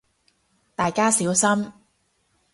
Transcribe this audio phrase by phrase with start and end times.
[0.73, 1.71] 大家小心